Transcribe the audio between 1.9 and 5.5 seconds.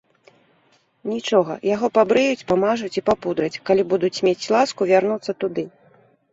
пабрыюць, памажуць і папудраць, калі будуць мець ласку вярнуцца